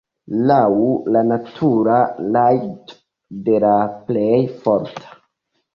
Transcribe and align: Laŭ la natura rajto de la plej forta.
Laŭ 0.51 0.71
la 1.17 1.21
natura 1.33 1.99
rajto 2.37 2.99
de 3.51 3.63
la 3.67 3.77
plej 4.11 4.37
forta. 4.67 5.17